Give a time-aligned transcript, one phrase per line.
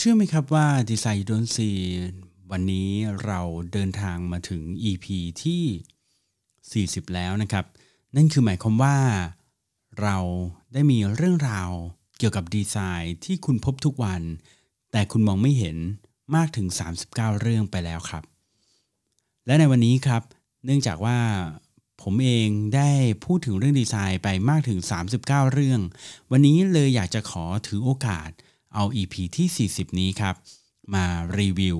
[0.00, 1.70] เชื่อไหมครับว่าดีไซน์ดนซี
[2.50, 2.90] วันนี้
[3.24, 3.40] เรา
[3.72, 5.06] เดินทางมาถึง EP
[5.42, 7.64] ที่ 40 แล้วนะครับ
[8.16, 8.98] นั่นคือหมายความว่า
[10.02, 10.16] เรา
[10.72, 11.70] ได้มีเรื่องราว
[12.18, 14.22] เกี่ยวกับดีไซน์ที่คุณพบทุกวัน
[14.92, 15.76] แต่คุณมองไม่เห็น
[16.34, 16.68] มากถึง
[17.04, 18.22] 39 เรื่องไปแล้วครับ
[19.46, 20.22] และในวันนี้ครับ
[20.64, 21.18] เนื่องจากว่า
[22.02, 22.90] ผมเองได้
[23.24, 24.80] พูดถึงเรื่องดีไซน์ไปมากถึง
[25.16, 25.80] 39 เรื่อง
[26.30, 28.30] วันนี้เลยอยากจะขอถือโอกาส
[28.74, 30.34] เอา EP ที่ 40 นี้ครับ
[30.94, 31.06] มา
[31.38, 31.78] รีวิว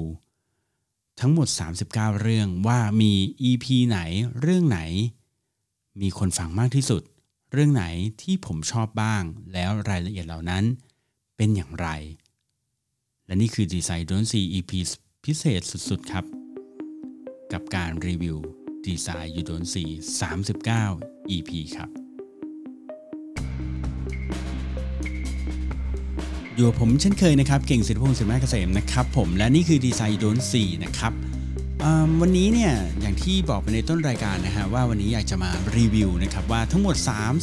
[1.20, 1.48] ทั้งหมด
[1.84, 3.12] 39 เรื่องว่ามี
[3.48, 3.98] EP ไหน
[4.40, 4.80] เรื่องไหน
[6.00, 7.02] มีคนฟังมากที่สุด
[7.52, 7.84] เรื่องไหน
[8.22, 9.22] ที่ผมชอบบ้าง
[9.52, 10.64] แล้วรายละเอียดเหล่านั้น
[11.36, 11.88] เป็นอย่างไร
[13.26, 14.72] และนี่คือ Design Don't See EP
[15.24, 16.24] พิเศษสุดๆครับ
[17.52, 18.38] กับการรีวิว
[18.86, 19.90] Design You Don't See
[20.60, 22.07] 39 EP ครับ
[26.58, 31.12] อยู่กับผมเช่นเคยนะครับ เก่งสิทธิพงศ์สินแม่เกษมนะครับผมและนี่คือดีไซน์โดนสี่นะครับ
[32.20, 36.96] วันนี้เนี่ยอย่างที่บอกไปในต้นรายการนะฮะว่าวันนี้อยากจะมารีวิวนะครับว่าทั้งหมด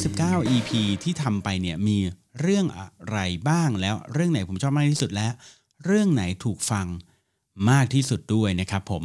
[0.04, 0.70] 39 EP
[1.02, 1.98] ที่ทำไปเนี่ยมี
[2.40, 5.28] เรื่องอะไรบ้างแล้วเรื่องไหนผมชอบมากที่สุดและ
[5.84, 6.86] เรื่องไหนถูกฟัง
[7.70, 9.04] มากที่สุดด้วยนะครับผม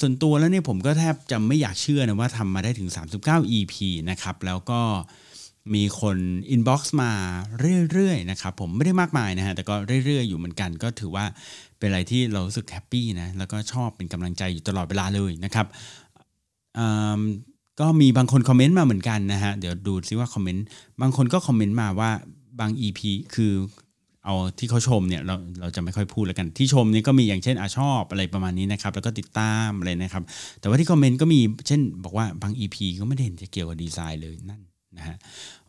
[0.00, 2.88] ส่วนตัวแล้วเนี่ยผมก็แทบจะไม่อยากเชื่อนะว่าทำมาได้ถึง
[3.22, 3.74] 39 EP
[4.10, 4.80] นะครับแล้วก็
[5.74, 6.16] มีคน
[6.50, 7.12] inbox มา
[7.92, 9.74] เรื่อยๆนะครับผมไม่ได้มากมายนะฮะแต่ก็
[10.04, 11.24] เรื่อยๆอยู่เหมือนกัน ก็ถือว่า
[11.78, 15.66] เป็นอะไรที่เรารู้สึก happy นะแล้วก็ชอบเป็นกำลังใจอยู่ตลอดเวลาเลยนะครับ
[17.80, 20.64] ก็มีบางคนคอมเมนต์มาเหมือนกันนะฮะเดี๋ยวดูซิว่าคอมเมนต์
[21.00, 22.10] บางคนก็คอมเมนต์มาว่า
[22.60, 23.00] บาง EP
[23.34, 23.52] คือ
[24.24, 30.24] เอาที่เขาชมเนี่ยเราเราจะไม่ค่อยพูดแล้วกัน ที่ชมนี่ก็มีอย่างเช่นอาชอบอะไรประมาณนี้นะครับแล้วก็ติดตามอะไรนะครับ
[30.60, 34.60] แต่ว่าที่คอมเมนต์ก็มีเช่นบอกว่าบาง EP ก็ไม่ได้เห็นจะเกี่ยวกับดีไซน์เลยนั่น
[34.96, 35.16] นะฮะ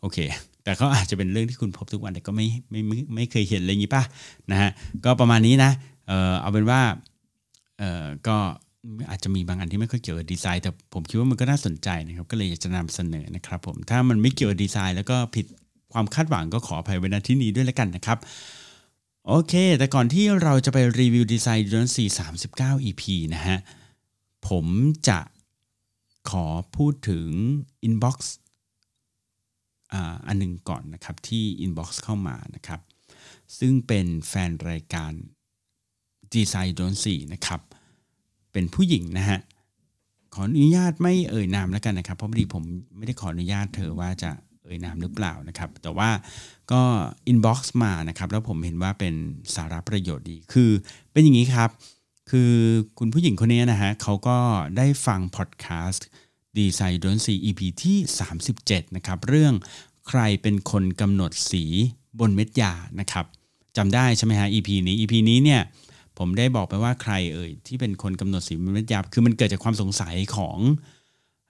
[0.00, 0.18] โอเค
[0.64, 4.02] แต่ก็อาจจะเป็นเรื่องที่คุณพบทุกวันแต่ก็ไม่ไม่ไม่ไม่เคยเห็นอะไรอย่างนี้ป่ะ
[4.50, 4.70] นะฮะ
[5.04, 5.70] ก็ประมาณนี้นะ
[6.08, 6.80] เออเอาเป็นว่า
[7.78, 8.36] เออก็
[9.10, 15.46] อาจจะมีบางอันที่ไม่ค่อยเกี่ยวกับดีไซน์แต่ผมคิดว่ามันก็น่าสนใจนะครับก็เลยอยากจะนำเสนอนะครับผมถ้ามันไม่เกี่ยวกับดีไซน์ แล้วก็ผิด
[15.92, 18.18] ความคาดหวังก็ขออภัยไว้ณที่นี้ด้วยแล้วกันนะครับ
[19.28, 23.02] โอเค แต่ก่อนที่เราจะไปรีวิวดีไซน์ดนสี่สามสิบเก้า EP
[23.34, 23.58] นะฮะ
[24.48, 24.66] ผม
[25.08, 25.18] จะ
[26.30, 26.46] ขอ
[26.76, 27.28] พูดถึง
[27.88, 28.16] inbox
[30.26, 32.80] อันหนึ่งก่อนนะครับที่ inbox เข้ามานะครับ
[33.58, 35.12] ซึ่งเป็นแฟนรายการ
[36.32, 37.60] ดีไซน์โดนสี่นะครับ
[38.52, 39.38] เป็นผู้หญิงนะฮะ
[40.34, 42.62] ขออนุญาตไม่เอ่ยนามแล้วกันนะครับ เพราะพอดีผม
[42.96, 44.30] ไม่ได้ขออนุญาตเธอว่าจะ
[44.62, 46.10] เอ่ยนามหรือเปล่านะครับ แต่ว่า
[46.72, 46.82] ก็
[47.26, 49.14] inbox มานะครับ แล้วผมเห็นว่าเป็น
[49.54, 50.70] สาระประโยชน์ดี คือ
[51.12, 51.70] เป็นอย่างนี้ครับ
[52.30, 52.52] คือ
[52.98, 54.38] คุณผู้หญิงคนนี้นะฮะเขาก็
[54.76, 56.06] ได้ฟังพอดแคสต์
[56.58, 57.98] Design You Don't See EP ที่
[58.46, 59.54] 37 นะครับ เรื่อง
[60.08, 61.64] ใครเป็นคนกำหนดสี
[62.20, 63.26] บนเม็ดยานะครับ
[63.76, 65.62] จำได้ใช่ไหมฮะ EP นี้ EP นี้เนี่ย
[66.18, 70.58] ผมได้บอกไปว่าใครเอ่ยที่เป็นคนกำหนดสีบนเม็ดยา คือมันเกิดจากความสงสัยของ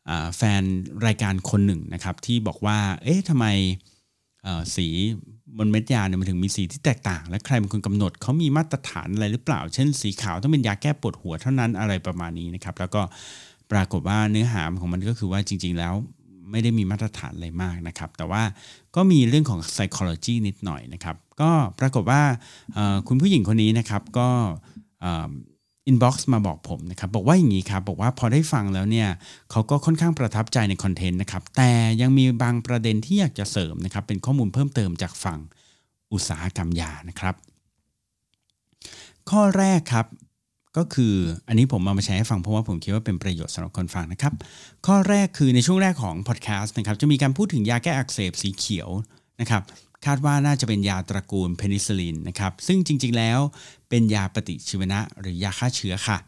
[0.08, 0.62] อแฟน
[1.06, 3.46] รายการคนหนึ่งนะครับที่บอกว่า เอ๊ะทำไม
[4.76, 4.86] สี
[5.58, 13.02] บนเม็ดยาเนี่ยมันถึงมีสีที่แตกต่าง และใครเป็นคนกำหนดเขามีมาตรฐานอะไรหรือเปล่า เช่นสีขาวต้องเป็นยาแก้ปวดหัวเท่านั้นอะไรประมาณนี้นะครับ แล้วก็
[13.72, 15.94] ปรากฏว่าเนื้อหาของมันก็คือว่าจริง ๆ แล้ว
[16.50, 18.42] ไม่ได้มีมาตรฐานอะไรมากนะครับ แต่ว่า
[18.96, 22.22] ก็มีเรื่องของ psychology นิดหน่อยนะครับ ก็ปรากฏว่า
[23.08, 24.28] คุณผู้หญิงคนนี้นะครับก็
[25.86, 29.08] inbox มาบอกผมนะครับ บอกว่าอย่างนี้ครับ บอกว่าพอได้ฟังแล้วเนี่ย
[29.50, 31.70] เขาก็ค่อนข้างประทับใจใน content นะครับ แต่
[32.00, 35.38] ยังมีบางประเด็นที่อยากจะเสริมนะครับ เป็นข้อมูลเพิ่มเติมจากฝั่ง
[36.12, 37.34] อุตสาหกรรมยานะครับ
[39.30, 40.06] ข้อแรกครับ
[40.76, 41.14] ก็คือ
[41.48, 44.32] อันนี้ผมมามาแชร์ให้ฟังเพราะว่าผมคิดว่าเป็นประโยชน์สำหรับคนฟังนะครับ
[44.86, 48.88] ข้อแรกคือในช่วงแรกของพอดแคสต์นะครับจะมีการพูดถึงยาแก้อักเสบสีเขียว
[49.40, 49.62] นะครับ
[50.06, 53.40] คาดว่าน่าจะเป็นยาตระกูลเพนิซิลินนะครับซึ่งจริงๆแล้ว
[53.88, 56.18] เป็นยาปฏิชีวนะหรือยาฆ่าเชื้อค่ะ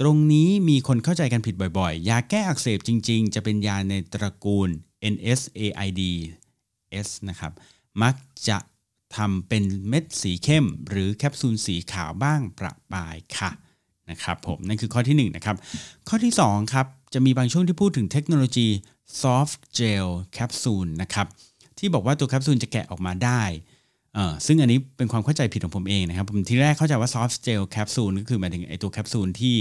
[0.00, 4.68] ตรงนี้มีคนเข้าใจกันผิดบ่อยๆ ยาแก้อักเสบจริง ๆ จะเป็นยาในตระกูล
[5.12, 6.02] NSAID
[7.06, 7.52] S นะครับ
[8.02, 8.14] มัก
[8.48, 8.58] จะ
[9.16, 13.50] ทำเป็นเม็ดสีเข้ม หรือแคปซูลสีขาวบ้างประปายค่ะ
[14.10, 15.56] นะครับผมนั่นคือข้อที่1นะครับ
[16.08, 18.68] ข้อที่2ครับจะมีบางช่วงที่พูดถึงเทคโนโลยี
[19.22, 21.26] soft gel capsule นะครับ
[21.78, 23.42] ที่บอกว่าตัวแคปซูลจะแกะออกมาได้
[24.14, 29.56] เออซึ่งอันนี้เป็นความเข้าใจผิดของผมเองนะครับผมทีแรกเข้าใจว่า soft gel capsule ก็คือหมายถึงไอตัวแคปซูลที่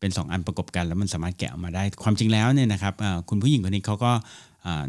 [0.00, 2.94] เป็น 2 อันประกบกัน แล้วมันสามารถแกะออกมาได้ความจริงแล้วเนี่ยนะครับ
[3.28, 4.12] คุณผู้หญิงคนนี้เขาก็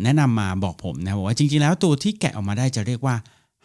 [0.03, 3.15] แนะนำมาบอกผมนะบอกว่าจริงๆแล้วตัวที่แกะออกมาได้จะเรียกว่า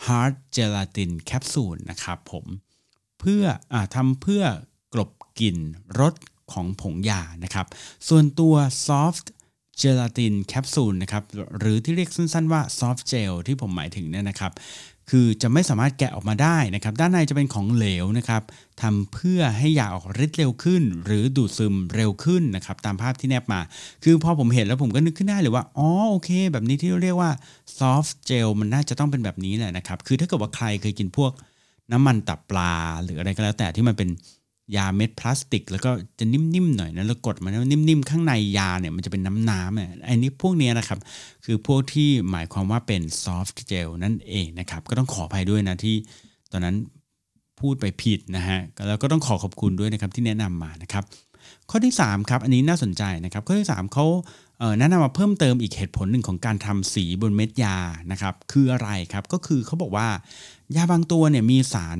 [0.06, 2.44] hard gelatin capsule นะครับผม
[3.20, 3.42] เพื่อ
[3.72, 4.42] อทำเพื่อ
[4.92, 5.10] กลบ
[5.40, 5.58] กลิ่น
[6.00, 6.14] รส
[6.52, 7.66] ของผงยานะครับ
[8.08, 8.54] ส่วนตัว
[8.86, 9.26] soft
[9.80, 11.24] gelatin capsule นะครับ
[11.58, 14.52] หรือที่เรียกสั้นๆว่า soft gel ที่ผมหมายถึงเนี่ยนะครับ
[15.10, 18.42] คือจะไม่สามารถแกะออกมาได้นะครับ ด้านในจะเป็นของเหลวนะครับ
[18.82, 23.60] ทำเพื่อให้ยาออกฤทธิ์เร็วขึ้น หรือดูดซึมเร็วขึ้นนะครับ ตามภาพที่แนบมา
[24.04, 27.30] คือพอผมเห็นแล้วผมก็นึกขึ้นได้เลยว่า อ๋อ โอเค แบบนี้ที่เรียกว่า
[27.78, 31.32] soft gel มันน่าจะต้องเป็นแบบนี้แหละนะครับ คือถ้าเกิดว่าใครเคยกินพวก
[31.92, 34.08] น้ำมันตับปลา หรืออะไรก็แล้วแต่ที่มันเป็น
[34.76, 40.98] ยาเม็ดพลาสติก แล้วก็จะนิ่มๆหน่อยนะแล้วกดมันนิ่มๆข้างในยาเนี่ยมันจะเป็นน้ำๆเนี่ยไอ้นี้พวกนี้นะครับ
[41.44, 45.96] คือพวกที่หมายความว่าเป็น soft gel นั่นเองนะครับ ก็ต้องขออภัยด้วยนะที่
[46.52, 46.76] ตอนนั้น
[47.60, 48.58] พูดไปผิดนะฮะ
[48.88, 51.04] แล้วก็ต้องขอขอบคุณด้วยนะครับที่แนะนำมานะครับ
[51.70, 54.06] ข้อที่3ครับอันนี้น่าสนใจนะครับ ข้อที่3เขา
[54.78, 57.76] แนะนำมาเพิ่มเติมอีกเหตุผลหนึ่งของการทำสีบนเม็ดยา
[58.10, 60.08] นะครับ คืออะไรครับก็คือเขาบอกว่า
[60.76, 61.98] ยาบางตัวเนี่ยมีสาร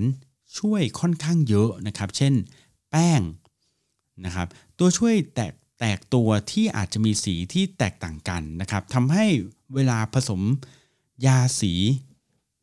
[0.59, 2.35] ช่วยค่อนข้างเยอะนะครับ เช่น
[2.91, 3.21] แป้ง
[4.25, 4.49] นะครับ
[4.79, 9.27] ตัวช่วยแตกแตกตัวที่อาจจะมีสีที่แตกต่างกันนะครับทำให้
[9.75, 10.41] เวลาผสม
[11.27, 11.75] ยาสี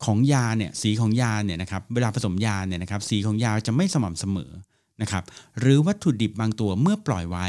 [0.04, 4.50] ของยาเนี่ยสีของยาเนี่ยนะครับเวลาผสมยาเนี่ยนะครับสีของยาจะไม่สม่ำเสมอ
[5.02, 5.24] นะครับ
[5.58, 7.48] หรือวัตถุดิบบางตัวเมื่อปล่อยไว้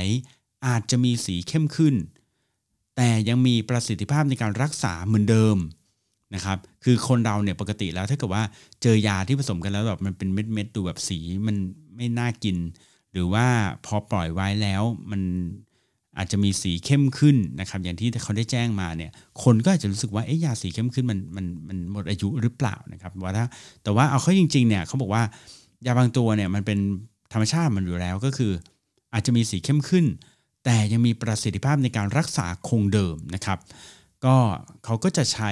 [0.68, 1.96] อาจจะมีสีเข้มขึ้น
[2.96, 5.58] แต่ยังมีประสิทธิภาพในการรักษาเหมือนเดิม
[6.36, 8.44] นะครับคือคนเราเนี่ยปกติแล้วถ้าเกิดว่า
[8.82, 11.56] เจอยาที่ผสมกันแล้วแบบมันเป็นเม็ดๆดูแบบสีมัน
[11.96, 12.58] ไม่น่ากิน
[13.14, 13.46] หรือว่า
[13.86, 15.22] พอปล่อยไว้แล้วมัน
[16.18, 19.12] อาจจะมีสีเข้มขึ้นนะครับอย่างที่เขาได้แจ้งมาเนี่ย
[19.44, 23.46] คนก็อาจจะรู้สึกว่าเอ๊ะยาสีเข้มขึ้นมันมันมันหมดอายุหรือเปล่านะครับว่าถ้า
[23.84, 25.24] แต่ว่าเอาเข้าจริงๆเนี่ยเขาบอกว่า
[25.86, 26.80] ยาบางตัวเนี่ยมันเป็น
[27.34, 28.52] ธรรมชาติมันอยู่แล้วก็คือ
[29.14, 30.06] อาจจะมีสีเข้มขึ้น
[30.66, 33.60] แต่ยังมีประสิทธิภาพในการรักษาคงเดิมนะครับ
[34.26, 34.36] ก็
[34.86, 35.52] เขาก็จะใช้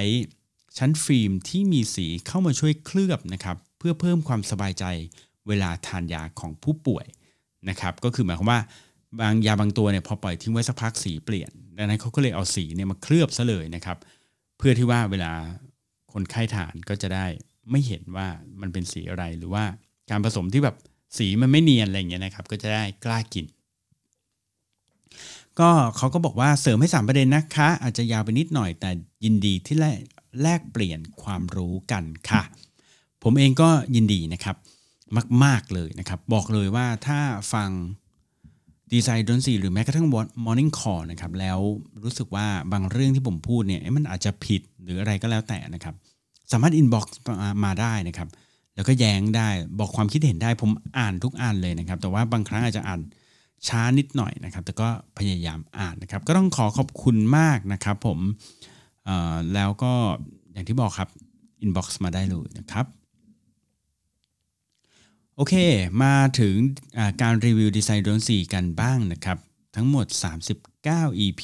[0.77, 4.85] ชั้นฟิล์มที่มีสีเข้ามาช่วยเคลือบนะครับเพื่อเพิ่มความสบายใจ
[5.47, 7.05] เวลาทานยาของผู้ป่วย
[7.69, 8.61] นะครับก็คือหมายความว่า
[9.19, 13.97] บางยาบางตัวเนี่ยพอปล่อยทิ้งไว้สักพักสีเปลี่ยน ดังนั้นเขาก็เลยเอาสีเนี่ยมาเคลือบซะเลยนะครับ
[14.57, 15.31] เพื่อที่ว่าเวลา
[16.13, 17.25] คนไข้ทานก็จะได้
[17.71, 18.27] ไม่เห็นว่า
[18.61, 19.63] มันเป็นสีอะไรหรือว่า
[20.09, 20.75] การผสมที่แบบ
[21.17, 23.45] สีมันไม่เนียนอะไรเงี้ยนะครับ ก็จะได้กล้ากิน
[25.59, 28.89] ก็เขาก็บอกว่าเสริมให้ 3 ประเด็นนะคะ อาจจะยาวไปนิดหน่อยแต่
[29.23, 29.99] ยินดีที่แลก
[30.41, 32.43] แลกเปลี่ยนความรู้กันค่ะ
[33.23, 34.55] ผมเองก็ยินดีนะครับ
[35.43, 37.19] มาก ๆ เลยนะครับ บอกเลยว่าถ้า
[37.53, 37.69] ฟัง
[38.93, 40.07] Design You Don't See หรือแม้กระทั่ง
[40.45, 41.59] Morning Call นะครับ แล้ว
[42.03, 45.95] รู้สึกว่าบางเรื่องที่ผมพูดเนี่ยมันอาจจะผิดหรืออะไรก็แล้วแต่นะครับ
[46.51, 47.17] สามารถ inbox
[47.65, 48.27] มาได้นะครับ
[48.75, 49.49] แล้วก็แย้งได้
[49.79, 53.01] บอกความคิดเห็นได้ผมอ่านทุกอันเลยนะครับ แต่ว่าบางครั้งอาจจะอ่าน
[53.67, 54.87] ช้านิดหน่อยนะครับ แต่ก็
[55.17, 58.19] พยายามอ่านนะครับ ก็ต้องขอขอบคุณมากนะครับ ผม
[59.53, 59.93] แล้วก็
[60.53, 61.09] อย่างที่บอกครับ
[61.61, 62.85] inbox มาได้เลยนะครับ
[65.35, 65.55] โอเค
[66.03, 66.55] มาถึง
[67.21, 69.37] การรีวิว Design You Don't See กันบ้างนะครับ
[69.75, 70.05] ทั้งหมด
[70.65, 71.43] 39 EP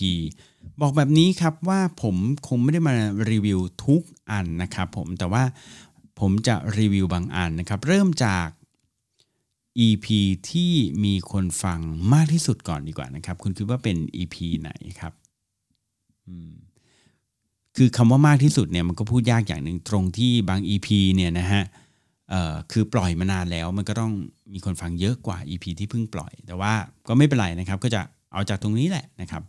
[0.81, 2.15] บอกแบบนี้ครับว่าผม
[2.48, 2.94] คงไม่ได้มา
[3.31, 4.01] รีวิวทุก
[4.31, 5.44] อันนะครับผมแต่ว่า
[6.19, 8.48] ผมจะรีวิวบางอันนะครับ เริ่มจาก
[9.88, 10.07] EP
[10.51, 10.74] ที่
[11.04, 11.80] มีคนฟัง
[12.13, 15.13] มากที่สุดก่อนดีกว่านะครับ คุณคิดว่าเป็น EP ไหนครับ
[16.27, 16.51] อืม
[17.78, 21.64] คือคำว่ามากที่สุดเนี่ยมันก็พูดยากอย่างหนึ่งตรงที่บาง EP เนี่ยนะฮะ
[22.72, 24.12] คือปล่อยมานานแล้วมันก็ต้อง
[24.54, 26.74] มีคนฟังเยอะกว่า EP ที่เพิ่งปล่อย แต่ว่า
[27.08, 28.02] ก็ไม่เป็นไรนะครับ ก็จะ
[28.34, 29.42] เอาจากตรงนี้แหละนะครับ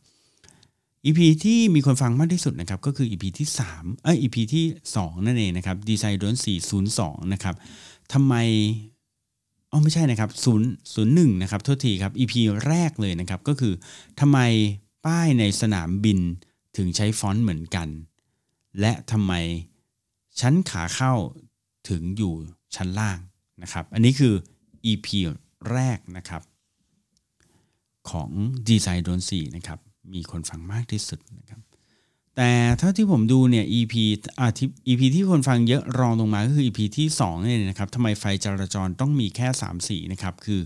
[1.06, 4.64] EP ที่มีคนฟังมากที่สุดนะครับก็คือ EP ที่3เอ้ย EP ที่
[4.96, 6.34] 2นั่นเองนะครับดีไซน์ดน
[6.84, 7.54] 402นะครับ
[8.12, 8.34] ทำไม
[9.70, 10.30] อ๋อไม่ใช่นะครับ
[10.76, 12.34] 0 01นะครับโทษทีครับ EP
[12.66, 13.74] แรกเลยนะครับก็คือ
[14.20, 14.38] ทำไม
[15.06, 16.18] ป้ายในสนามบิน
[16.76, 17.88] ถึงใช้ฟอนต์เหมือนกัน
[18.80, 19.32] และทำไม
[20.40, 21.14] ชั้นขาเข้า
[21.88, 22.34] ถึงอยู่
[22.76, 23.18] ชั้นล่าง
[23.62, 24.34] นะครับ อันนี้คือ
[24.90, 25.06] EP
[25.72, 26.42] แรกนะครับ
[28.10, 28.30] ของ
[28.68, 29.78] ดีไซน์โดนสีนะครับ
[30.14, 31.60] มีคนฟังมากที่สุดนะครับ
[32.36, 33.94] แต่เท่าที่ผมดูเนี่ย EP
[34.38, 40.60] อ่าที่ EP ที่คนฟังเยอะรองลงมาก็คือ EP ที่2นี่ยนะครับทำไมไฟจราจรต้องมีแค่ 3 สีนะครับ คือ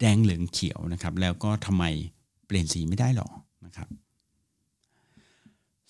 [0.00, 1.84] แดงเหลืองเขียวนะครับ แล้วก็ทำไม
[2.46, 3.28] เปลี่ยนสีไม่ได้หรอ
[3.64, 3.88] นะครับ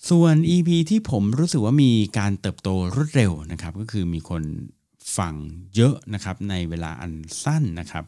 [0.07, 4.43] ส่วน EP ที่ผมรู้สึกว่ามีการเติบโตรวดเร็วนะครับ ก็คือมีคน
[5.17, 5.33] ฟัง
[5.75, 7.13] เยอะนะครับในเวลาอัน
[7.43, 8.05] สั้นนะครับ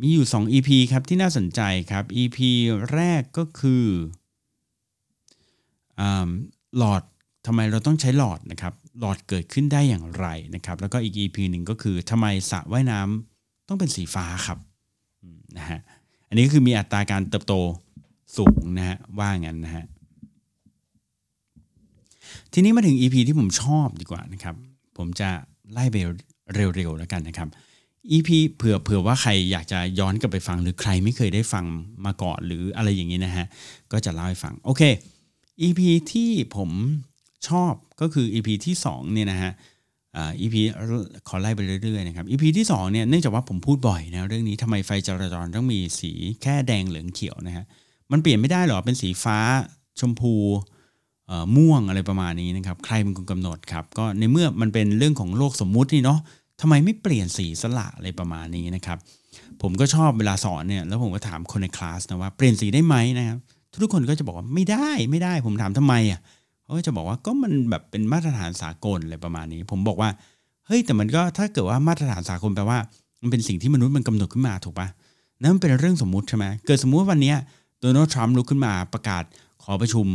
[0.00, 2.38] มีอยู่ 2 EP ครับที่น่าสนใจครับ EP
[2.92, 3.84] แรกก็คือ
[6.76, 7.02] หลอด
[7.46, 14.58] ทำไมเราต้องใช้หลอดนะครับ หลอดเกิดขึ้นได้อย่างไรนะครับ แล้วก็อีก EP หนึ่งก็คือทำไมสระว่ายน้ำต้องเป็นสีฟ้าครับ
[15.56, 15.80] นะฮะ
[16.28, 17.54] อันนี้คือมีอัตราการเติบโต
[18.36, 19.84] สูงนะฮะว่างั้นนะฮะ
[22.58, 24.54] ทีนี้มาถึง EP ที่ผมชอบดีกว่านะครับ
[24.98, 25.28] ผมจะ
[25.72, 25.96] ไล่ไป
[26.54, 27.48] เร็วๆแล้วกันนะครับ
[28.12, 31.64] EP เผื่อเผื่อว่าใครอยากจะย้อนกลับไปฟัง หรือใครไม่เคยได้ฟัง
[32.06, 33.46] มาก่อนหรืออะไรอย่างนี้นะฮะ
[33.92, 34.82] ก็จะเล่าให้ฟังโอเค
[35.62, 35.80] EP
[36.12, 36.70] ที่ผม
[37.48, 39.52] ชอบก็คือ EP ที่2เนี่ยนะฮะ
[40.40, 40.60] อีพี
[41.28, 47.64] ขอไล่ไปเรื่อยๆนะครับ EP ที่2เนี่ยเนื่องจากว่าผมพูดบ่อยนะเรื่องนี้ทำไมไฟจราจรต้องมีสีแค่แดงเหลืองเขียวนะฮะ
[48.12, 49.38] มันเปลี่ยนไม่ได้หรอเป็นสีฟ้า
[50.00, 50.34] ชมพู
[51.56, 56.18] ม่วงอะไรประมาณนี้นะครับใครเป็นคนกำหนดครับก็ในเมื่อมันเป็นเรื่องของโลกสมมุตินี่เนาะ
[56.60, 58.98] ทำไมไม่เปลี่ยนสีสละอะไรประมาณนี้นะครับ
[59.62, 63.38] ผมก็ชอบเวลาสอนเนี่ยแล้วผมก็ถามคนในคลาสนะว่าเปลี่ยนสีได้ไหมนะครับ
[63.82, 66.20] ทุกคนก็จะบอกว่าไม่ได้ไม่ได้ ผมถามทำไมอะ
[66.64, 70.10] เขาก็จะบอกว่าก็มันแบบเป็นมาตรฐานสากลอะไรประมาณนี้ ผมบอกว่า
[70.66, 72.78] เฮ้ยแต่มันก็ถ้าเกิดว่ามาตรฐานสากลแปลว่า
[73.22, 74.88] มันเป็นสิ่งที่มนุษย์มันกำหนดขึ้นมาถูกปะ
[75.40, 77.34] นั่นมันเป็นเรื่องสมมุติใช่ไหมเกิดสมมุติวันนี้
[77.80, 79.24] โดนัลด์ทรัมป์ลุกขึ้นมาประกาศ
[79.62, 80.06] ขอประชุม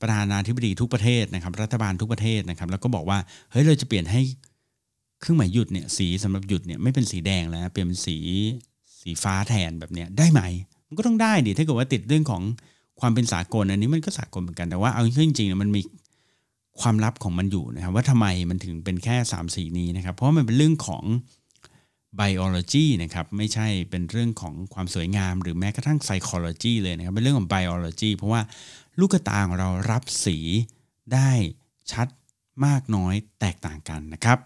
[0.00, 3.18] ประธานาธิบดีทุกประเทศนะครับ รัฐบาลทุกประเทศนะครับ แล้วก็บอกว่า
[3.50, 4.20] เฮ้ยเราจะเปลี่ยนให้
[5.20, 8.16] เครื่องหมายหยุดเนี่ยสีสำหรับหยุดเนี่ยไม่เป็นสีแดงแล้วเปลี่ยนเป็นสี
[9.00, 10.40] สีฟ้าแทนแบบเนี้ยได้ไหม
[10.88, 12.42] มันก็ต้องได้ดิถ้าเกิดว่าติดเรื่องของ
[13.00, 15.80] ความเป็นสากลอันนี้มันก็สากลเหมือนกันแต่ว่าเอาจริงๆมันมี
[16.80, 21.04] ความลับของมันอยู่นะครับ ว่าทำไมมันถึงเป็นแค่3สีนี้นะครับ เพราะมันเป็นเรื่องของ
[22.20, 28.40] biology นะครับไม่ใช่เป็นเรื่องของความสวยงาม หรือแม้กระทั่ง psychology เลยนะครับเป็นเรื่องของ biology เพราะว่า
[29.00, 30.38] ลูกตาของเรารับสี
[31.14, 31.30] ได้
[31.92, 32.08] ชัด
[32.66, 34.38] มากน้อยแตกต่างกันนะครับ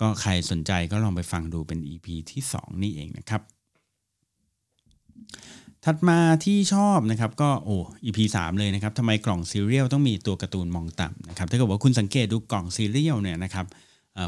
[0.00, 3.42] ก็ใครสนใจก็ลองไปฟังดูเป็น EP ที่ 2 นี่เองนะครับ
[5.84, 13.66] ถัดมาที่ชอบนะครับก็โอ้ EP 3 เลยนะครับทำไมกล่องซีเรียลต้องมีตัวการ์ตูนมองต่ำนะครับถ้าเกิดว่าคุณสังเกตดูกล่องซีเรียลเนี่ยนะครับ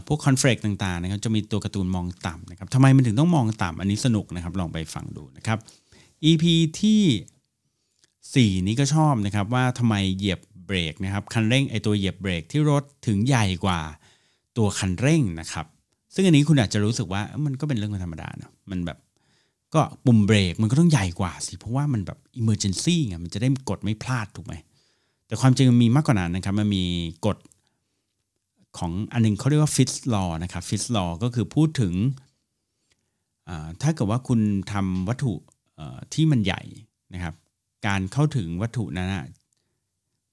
[0.07, 5.59] พวกคอนเฟลกต่างๆนะครับจะมีตัวการ์ตูนมองต่ำนะครับทำไมมันถึงต้องมองต่ำอันนี้สนุกนะครับลองไปฟังดูนะครับ
[6.25, 6.45] EP
[6.81, 7.03] ที่
[8.33, 13.81] 4 นี้ก็ชอบนะครับว่าทำไมเหยียบเบรกนะครับคันเร่งไอตัวเหยียบเบรกที่รถถึงใหญ่กว่า
[14.57, 15.67] ตัวคันเร่งนะครับ
[16.15, 18.99] ซึ่งอันนี้คุณอาจจะรู้สึกว่ามันก็เป็นเรื่องธรรมดาเนาะมันแบบ
[19.75, 24.55] ก็ปุ่มเบรกมันก็ต้องใหญ่กว่าสิ เพราะว่ามันแบบ emergency ไงมันจะได้กดไม่พลาดถูกไหม
[25.27, 26.85] แต่ความจริงมันมีมากกว่านั้นนะครับ มันมี
[27.27, 27.39] กฎ
[28.79, 31.95] ของอันนึงเขาเรียกว่า Fitz Law นะครับ Fitz Law ก็คือพูดถึง
[33.83, 34.41] ถ้าเกิดว่าคุณ
[34.73, 35.35] ทำวัตถุ
[36.15, 36.63] ที่มันใหญ่
[37.15, 37.35] นะครับ
[37.87, 39.09] การเข้าถึงวัตถุนั้น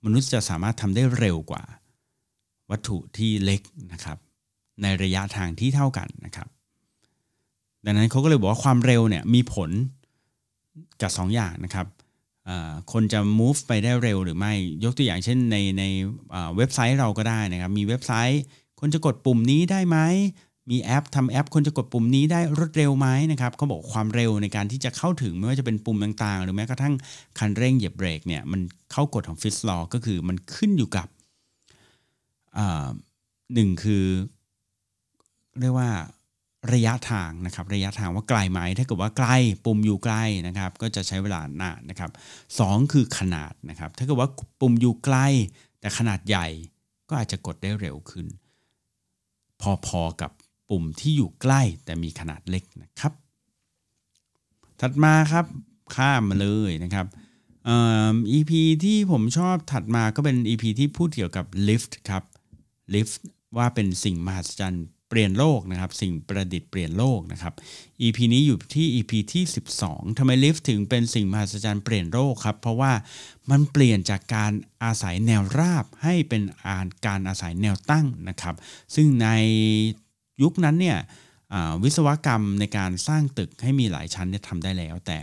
[0.05, 1.63] มนุษย์จะสามารถทำได้เร็วกว่า
[2.71, 3.61] วัตถุที่เล็ก
[3.93, 4.17] นะครับ
[4.81, 6.47] ในระยะทางที่เท่ากันนะครับ
[7.85, 9.69] ดังนั้นเขาก็เลยบอกว่าความเร็วเนี่ยมีผล
[11.01, 11.87] กับ2ออย่างนะครับ
[12.91, 14.53] คนจะ move ไปได้เร็วหรือไม่
[14.83, 15.83] ยกตัวอย่างเช่นในใน
[16.57, 18.41] เว็บไซต์เราก็ได้นะครับ มีเว็บไซต์
[18.79, 19.97] คนจะกดปุ่มนี้ได้ไหม
[20.71, 26.93] มีแอปทำแอปคนจะกดปุ่มนี้ได้รวดเร็วไหมนะครับเขาบอกความเร็วในการที่จะเข้าถึงไม่ว่าจะเป็นปุ่มต่างๆ หรือแม้กระทั่ง
[27.39, 28.61] คันเร่งเหยียบเบรกเนี่ยมัน
[28.91, 31.07] เข้ากฎของฟิสลอก็คือมันขึ้นอยู่กับ
[33.53, 34.05] หนึ่งคือ
[35.59, 35.89] เรียกว่า
[36.73, 39.29] ระยะทางนะครับระยะทางว่าไกลไหมถ้าเกิดว่าใกล
[39.65, 42.11] ปุ่มอยู่ใกล้นะครับ ก็จะใช้เวลานานนะครับ
[42.59, 44.29] สองคือขนาดนะครับถ้าเกิดว่า
[44.61, 45.27] ปุ่มอยู่ใกล้
[45.79, 46.47] แต่ขนาดใหญ่
[47.09, 48.27] ก็อาจจะกดได้เร็วขึ้น
[49.87, 50.31] พอๆกับ
[50.71, 53.13] ปุ่มที่อยู่ใกล้แต่มีขนาดเล็กนะครับ
[54.81, 55.45] ถัดมาครับ
[55.95, 57.05] ข้ามมาเลยนะครับ
[58.31, 58.51] EP
[58.83, 62.23] ที่ผมชอบถัดมาก็เป็น EP ที่พูดเกี่ยวกับลิฟต์ครับ
[62.93, 63.19] ลิฟต์
[63.57, 67.53] ว่าเป็นสิ่งมหัศจรรย์เปลี่ยนโลกนะครับ สิ่งประดิษฐ์เปลี่ยนโลกนะครับ
[68.01, 69.43] EP นี้อยู่ที่ EP ที่
[69.81, 72.93] 12ทำไมลิฟต์ถึงเป็นสิ่งมหัศจรรย์เปลี่ยนโลกครับ เพราะว่า
[73.51, 76.41] มันเปลี่ยนจากการอาศัยแนวราบให้เป็น
[77.07, 78.55] การอาศัยแนวตั้งนะครับ
[78.95, 79.27] ซึ่งใน
[80.43, 80.97] ยุคนั้นเนี่ย
[81.83, 85.17] วิศวกรรมในการสร้างตึกให้มีหลายชั้นเนี่ยทำได้แล้วแต่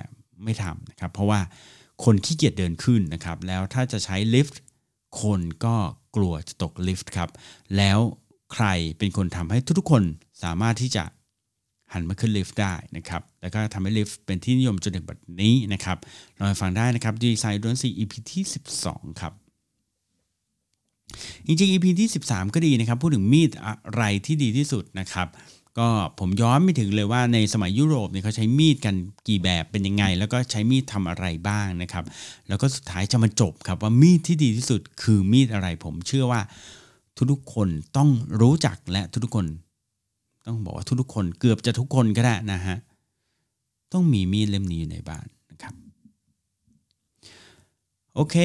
[0.45, 1.41] ไม่ทำนะครับ เพราะว่า
[2.05, 4.61] คนขี้เกียจเดินขึ้นนะครับ แล้วถ้าจะใช้ลิฟต์
[5.23, 5.77] คนก็
[6.17, 7.31] กลัวจะตกลิฟต์ครับ
[7.77, 7.99] แล้ว
[8.53, 8.67] ใคร
[8.99, 10.03] เป็นคนทำให้ทุกๆคน
[10.43, 11.05] สามารถที่จะ
[11.93, 15.99] หันมาขึ้นลิฟต์ได้นะครับ แล้วก็ทำให้ลิฟต์เป็นที่นิยมจนถึงปัจจุบันนี้นะครับ
[16.39, 18.45] ลองฟังได้นะครับดีไซน์ดนซี EP ที่
[18.83, 19.33] 12 ครับ
[21.47, 25.29] จริงๆ EP ที่ 13 ก็ดีนะครับ พูดถึงมีดอะไรที่ดีที่สุดนะครับ
[25.79, 25.89] ก็
[26.21, 28.95] ผมย้อนไม่ถึงเลยว่าในสมัยยุโรปเนี่ยเขาใช้มีดกัน
[29.29, 32.05] กี่แบบเป็นยังไง แล้วก็ใช้มีดทำอะไรบ้างนะครับ
[32.49, 36.41] แล้วก็สุดท้ายจะมาจบครับว่ามีดที่ดีที่สุดคือมีดอะไรผมเชื่อว่า
[37.33, 38.09] ทุกๆคนต้อง
[38.41, 39.47] รู้จักและทุกๆคน
[40.47, 42.77] ต้องบอกว่าทุกๆคนเกือบจะทุกคนก็ได้นะฮะ
[43.93, 45.75] ต้องมีมีดเล่มนี้อยู่ในบ้านนะครับ
[48.15, 48.37] โอเค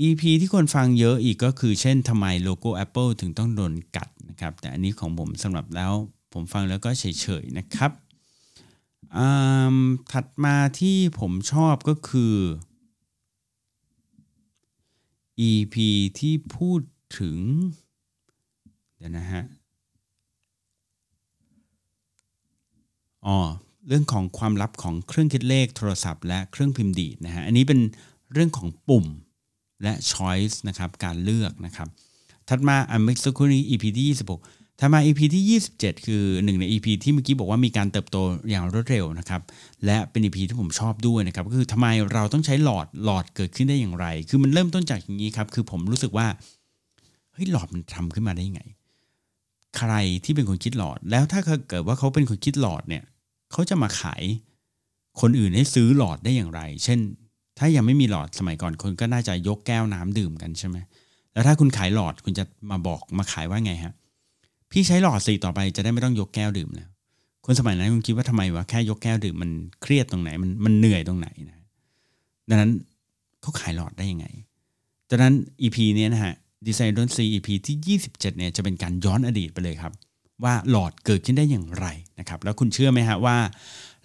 [0.00, 5.92] EP ที่คนฟังเยอะอีกก็คือเช่นทำไมโลโก้ Apple ถึงต้องโดนกัดนะครับ แต่อันนี้ของผมสำหรับแล้ว
[6.32, 7.90] ผมฟังแล้วก็เฉยๆนะครับ
[10.12, 12.34] ถัดมาที่ผมชอบก็คือ
[15.50, 15.76] EP
[16.18, 16.80] ที่พูด
[17.18, 17.38] ถึง
[18.96, 19.44] เดี๋ยวนะฮะ
[23.26, 23.38] อ๋อ
[23.88, 27.80] เรื่องของความลับของเครื่องคิดเลขโทรศัพท์ และเครื่องพิมพ์ดีดนะฮะ อันนี้เป็น
[28.32, 29.06] เรื่องของปุ่ม
[29.82, 31.88] และ choice นะครับการเลือกนะครับ
[32.48, 38.16] ถัดมาอันเมื่อสักครู่นี้ EP ที่26ถ้ามา EP ที่ 27 คือหนึ่งใน EP ที่เมื่อกี้บอกว่ามีการเติบโต
[38.50, 39.40] อย่างรวดเร็วนะครับ
[39.86, 46.26] และเป็น EP ที่ผมชอบด้วยนะครับก็คือทำไมเราต้องใช้หลอดหลอดเกิดขึ้นได้อย่างไร คือมันเริ่มต้นจากอย่างนี้ครับคือผมรู้สึกว่า
[47.32, 48.62] เฮ้ยหลอดมันทำขึ้นมาได้ยังไง
[49.76, 49.92] ใคร
[50.24, 53.04] ที่เป็นคนคิดหลอด แล้วถ้าเกิดว่าเขาเป็นคนคิดหลอดเนี่ย
[53.52, 54.22] เขาจะมาขาย
[55.20, 56.98] คนอื่นให้ซื้อหลอดได้อย่างไร เช่น
[57.58, 60.76] ถ้ายังไม่มีหลอดสมัยก่อนคนก็น่าจะยกแก้วน้ำดื่มกันใช่ไหม
[61.32, 63.92] แล้วถ้าคุณขายหลอดคุณจะมาบอกมาขายว่าไงฮะ
[64.70, 66.88] พี่ใช้หลอดสิต่อไปจะได้ไม่ต้องยกแก้วดื่มแล้ว
[67.44, 69.50] คนสมัยนั้นคุณคิดว่าทำไมวะแค่ยกแก้วดื่มมัน
[69.82, 71.58] เครียดตรงไหนมันมันเหนื่อยตรงไหนนะ
[72.48, 72.70] ดังนั้น
[73.40, 74.26] เขาขายหลอดได้ยังไง
[75.10, 76.34] ดังนั้น EP เนี้ยนะฮะ
[76.66, 79.92] ดีไซน์ดนซี EP ที่ 27เนี่ยจะเป็นการย้อนอดีตไปเลยครับ
[80.44, 81.86] ว่าหลอดเกิดขึ้นได้อย่างไร
[82.18, 83.36] นะครับ แล้วคุณเชื่อไหมฮะว่า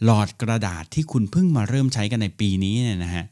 [0.05, 3.25] หลอดกระดาษที่คุณเพิ่งมาเริ่มใช้กันในปีนี้เนี่ยนะฮะ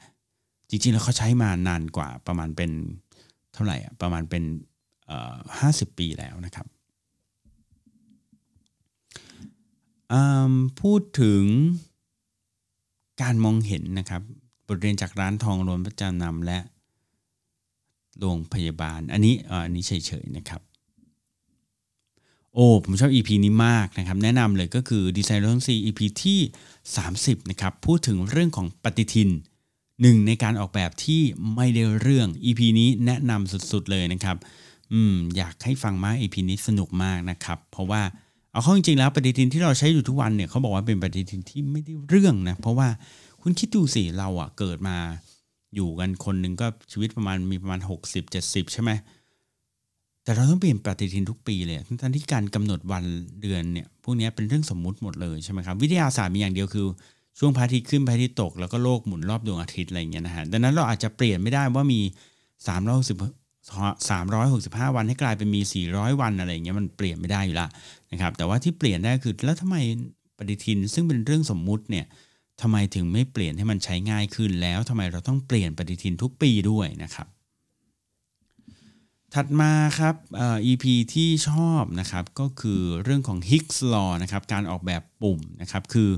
[0.70, 2.72] จริงๆ แล้วเขาใช้มานานกว่าประมาณเป็น
[3.54, 4.44] เท่าไหร่อะประมาณเป็น
[5.60, 6.68] ห้าสิบปีแล้วนะครับ
[10.82, 11.44] พูดถึง
[13.22, 14.22] การมองเห็นนะครับ
[14.68, 16.60] บทเรียนจากร้านทองรวนประจานำและ
[18.20, 19.36] โรงพยาบาล อันนี้
[19.66, 19.92] อันนี้เฉ
[20.24, 20.62] ยๆนะครับ
[22.54, 26.40] โอ้ผมชอบ EP นี้มากนะครับ แนะนำเลยก็คือ Design ร้อนซี EP ที่
[26.96, 29.30] 30 นะครับ พูดถึงเรื่องของปฏิทิน
[30.02, 31.22] หนึ่งในการออกแบบที่
[31.56, 34.38] ไม่ได้เรื่อง EP นี้แนะนำสุดๆเลยนะครับ
[34.94, 38.02] อืมอยากให้ฟังมาก EP นี้สนุกมากนะครับ เพราะว่า
[38.52, 42.88] เอาเข้าจริงๆแล้วปฏิทินที่เราใช้อยู่ทุกวันเนี่ยเขาบอกว่าเป็นปฏิทินที่ไม่ได้เรื่องนะเพราะว่า
[43.42, 44.98] คุณคิดดูสิเราอะเกิดมา
[45.76, 48.92] อยู่กันคนหนึ่งก็ชีวิตประมาณมีประมาณ 60 70 ใช่ไหม
[50.24, 53.04] แต่เราต้องเปลี่ยนปฏิทินทุกปีเลยทั้งที่การกำหนดวัน
[53.42, 56.86] เดือนเนี่ยพวกนี้เป็นเรื่องสมมุติหมดเลยใช่ไหมครับวิทยาศาสตร์มีอย่างเดียวคือ
[57.40, 62.02] ช่วงพระอาทิตย์ขึ้นพระอาทิตย์ตกแล้วก็โลกหมุนรอบดวงอาทิตย์อะไรเงี้ยนะฮะดังนั้นเราอาจจะเปลี่ยนไม่ได้ว่ามี
[62.68, 62.92] 3 6
[64.10, 67.68] 365วันให้กลายเป็นมี 400 วันอะไรเงี้ยมันเปลี่ยนไม่ได้อยู่ละ
[68.12, 69.78] นะครับแต่ว่าที่เปลี่ยนได้คือแล้วทำไม
[70.38, 72.06] ปฏิทินซึ่งเป็นเรื่องสมมุติเนี่ย
[72.62, 77.28] ทำไมถึงไม่เปลี่ยนให้มันใช้ง่ายขึ้นแล้วทำไมเราต้องเปลี่ยนปฏิทินทุกปีด้วยนะครับ
[79.34, 80.16] ถัดมาครับ
[80.66, 86.10] EP ที่ชอบนะครับก็คือเรื่องของ Higgs Law นะครับการออกแบบปุ่มนะครับคือ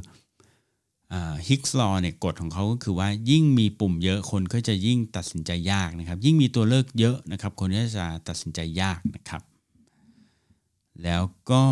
[1.48, 9.42] ฮิกส์ลอเนี่ยกฎของเขาก็คือว่ายิ่งมีปุ่มเยอะคนก็จะยิ่งตัดสินใจยากนะครับ ยิ่งมีตัวเลือกเยอะนะครับ คนก็จะตัดสินใจยากนะครับ
[11.04, 11.64] แล้วก็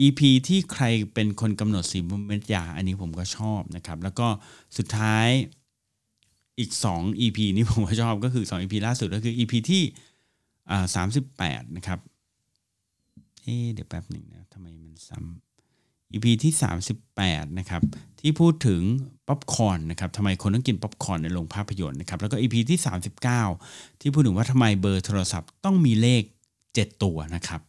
[0.00, 4.26] EP ที่ใครเป็นคนกำหนดสีเม็ดยาอันนี้ผมก็ชอบนะครับ แล้วก็
[4.76, 5.28] สุดท้าย
[6.58, 9.82] อีก 2 EP นี้ผมก็ชอบก็คือ 2 EP ล่าสุดก็คือ EP ที่
[10.94, 11.98] สามสิบแปดนะครับ
[13.42, 15.51] เอ๊เดี๋ยวแป๊บหนึ่งนะทำไมมันซ้ำ
[16.12, 16.52] EP ที่
[17.04, 17.82] 38 นะครับ
[18.20, 18.80] ที่พูดถึง
[19.28, 22.80] ป๊อปคอร์นนะครับทำไมคนต้องกินป๊อปคอร์นในโรงภาพยนตร์นะครับ แล้วก็ EP ที่
[23.38, 26.22] 39 ที่พูดถึงว่าทำไมเบอร์โทรศัพท์ต้องมีเลข
[26.62, 27.60] 7 ตัวนะครับ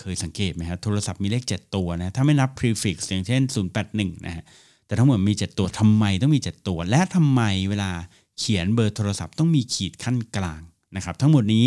[0.00, 3.42] เคยสังเกตไหมครับโทรศัพท์มีเลข 7 ตัวนะ ถ้าไม่นับ prefix อย่างเช่น
[3.84, 4.44] 081 นะฮะ
[4.86, 7.90] แต่ทั้งหมดมี 7 ตัวทำไมต้องมี 7 ตัว และทำไมเวลา
[8.38, 10.62] เขียนเบอร์โทรศัพท์ต้องมีขีดคั่นกลาง
[10.96, 11.66] นะครับ ทั้งหมดนี้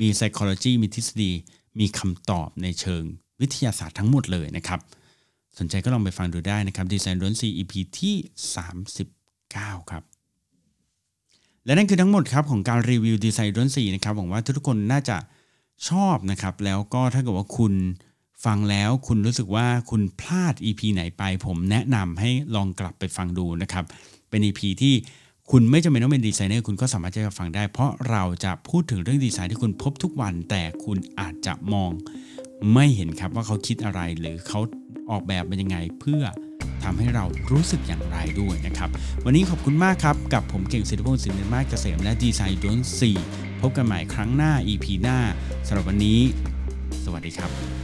[0.00, 1.32] มี psychology มีทฤษฎี
[1.78, 3.02] มีคำตอบในเชิง
[3.40, 4.80] วิทยาศาสตร์ทั้งหมดเลยนะครับ
[5.58, 8.14] สนใจก็ลองไปฟังดูได้นะครับดีไซน์ล้นซี EP ที่
[9.02, 10.02] 39 ครับ
[11.64, 15.16] และนั่นคือทั้งหมดครับของการรีวิวดีไซน์ล้นซีนะครับหวังว่าทุกคนน่าจะ
[15.88, 17.74] ชอบนะครับ แล้วก็ถ้าเกิดว่าคุณ
[18.44, 23.84] ฟังแล้วคุณรู้สึกว่าคุณพลาด EP ไหนไป ผมแนะนำให้ลองกลับไปฟังดูนะครับ
[24.28, 24.94] เป็น EP ที่
[25.50, 31.90] คุณไม่จำเป็นต้องเป็นดีไซเนอร์คุณก็สามารถจะฟังได้ เพราะเราจะพูดถึงเรื่องดีไซน์ที่คุณพบทุกวัน แต่คุณอาจจะมอง
[32.74, 34.60] ไม่เห็นครับว่าเขาคิดอะไรหรือเขา
[35.10, 36.22] ออกแบบเป็นยังไงเพื่อ
[36.84, 38.90] ทำให้เรารู้สึกอย่างไรด้วยนะครับ
[39.24, 43.16] วันนี้ขอบคุณมากครับ กับผมเก่งศิลปพงศ์สินเนมาเกษมและดีไซน์ดวนสี่
[43.60, 45.18] พบกันใหม่ครั้งหน้า EP หน้า
[45.66, 46.20] สำหรับวันนี้
[47.04, 47.81] สวัสดีครับ